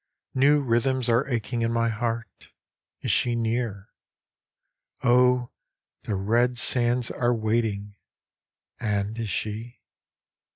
[0.33, 2.47] New rhythms are aching in my heart
[3.01, 3.89] is she near?
[5.03, 5.51] O
[6.05, 7.93] the red sands are waiting,
[8.79, 9.79] and is she